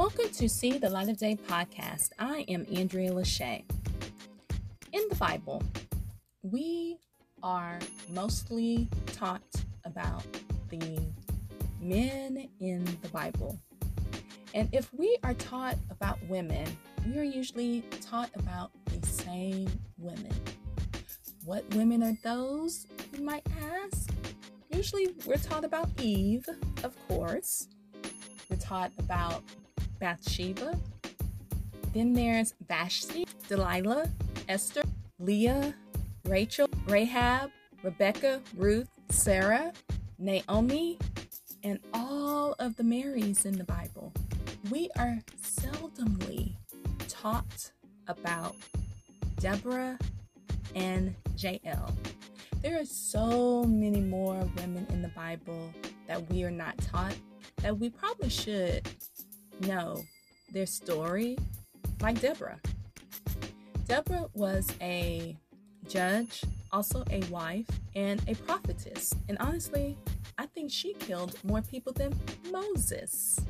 [0.00, 2.12] Welcome to See the Light of Day podcast.
[2.18, 3.64] I am Andrea Lachey.
[4.94, 5.62] In the Bible,
[6.40, 6.96] we
[7.42, 7.78] are
[8.08, 9.42] mostly taught
[9.84, 10.24] about
[10.70, 11.00] the
[11.82, 13.58] men in the Bible.
[14.54, 16.66] And if we are taught about women,
[17.06, 20.32] we are usually taught about the same women.
[21.44, 23.46] What women are those, you might
[23.84, 24.08] ask?
[24.70, 26.48] Usually we're taught about Eve,
[26.84, 27.68] of course.
[28.48, 29.42] We're taught about
[30.00, 30.78] Bathsheba.
[31.92, 34.08] Then there's Vashti, Delilah,
[34.48, 34.82] Esther,
[35.18, 35.74] Leah,
[36.24, 37.50] Rachel, Rahab,
[37.82, 39.72] Rebecca, Ruth, Sarah,
[40.18, 40.98] Naomi,
[41.62, 44.12] and all of the Marys in the Bible.
[44.70, 46.54] We are seldomly
[47.08, 47.70] taught
[48.08, 48.56] about
[49.38, 49.98] Deborah
[50.74, 51.94] and Jael.
[52.62, 55.72] There are so many more women in the Bible
[56.06, 57.14] that we are not taught
[57.62, 58.88] that we probably should
[59.60, 60.04] know
[60.52, 61.38] their story
[62.00, 62.60] like Deborah.
[63.86, 65.36] Deborah was a
[65.88, 69.12] judge, also a wife, and a prophetess.
[69.28, 69.96] And honestly,
[70.38, 72.14] I think she killed more people than
[72.50, 73.40] Moses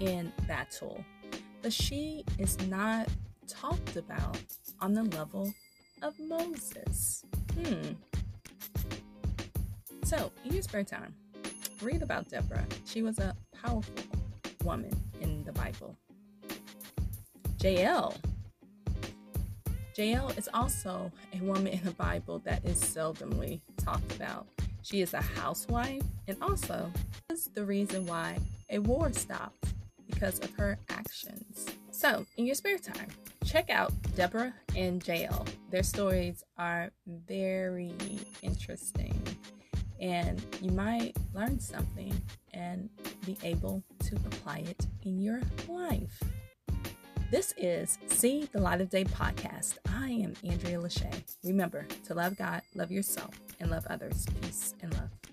[0.00, 1.04] in battle.
[1.62, 3.08] But she is not
[3.48, 4.38] talked about
[4.80, 5.52] on the level
[6.02, 7.24] of Moses.
[7.58, 7.92] Hmm.
[10.04, 11.14] So, in your spare time,
[11.82, 12.66] read about Deborah.
[12.84, 13.94] She was a powerful
[14.66, 15.96] woman in the Bible.
[17.60, 18.14] Jael.
[19.96, 24.46] Jael is also a woman in the Bible that is seldomly talked about.
[24.82, 26.92] She is a housewife and also
[27.30, 29.72] is the reason why a war stopped
[30.06, 31.66] because of her actions.
[31.92, 33.08] So, in your spare time,
[33.44, 35.46] check out Deborah and Jael.
[35.70, 37.94] Their stories are very
[38.42, 39.22] interesting
[40.00, 42.20] and you might learn something
[42.52, 42.88] and
[43.24, 46.22] be able to apply it in your life.
[47.30, 49.78] This is See the Light of Day podcast.
[49.88, 51.22] I am Andrea Lachey.
[51.42, 54.26] Remember to love God, love yourself, and love others.
[54.40, 55.25] Peace and love.